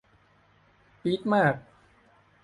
[1.01, 1.55] ปี๊ดมาก